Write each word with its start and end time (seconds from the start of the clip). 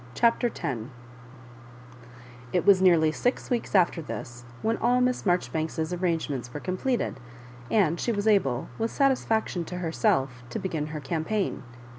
CHAPTER 0.15 0.47
X 0.47 0.79
It 2.51 2.65
was 2.65 2.81
nearly 2.81 3.11
six 3.11 3.51
weeks 3.51 3.75
after 3.75 4.01
this 4.01 4.45
when 4.63 4.77
all 4.77 4.99
Miss 4.99 5.25
Maijoribanks's 5.27 5.93
arrangements 5.93 6.51
were 6.51 6.59
completed, 6.59 7.19
and 7.69 7.99
she 7.99 8.11
was 8.11 8.25
able, 8.25 8.67
with 8.79 8.89
satis&ction 8.89 9.63
to 9.67 9.77
herself, 9.77 10.41
to 10.49 10.57
be 10.57 10.69
gin 10.69 10.87
her 10.87 10.99
campaign. 10.99 11.61